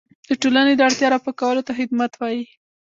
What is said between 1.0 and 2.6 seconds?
رفع کولو ته خدمت وایي.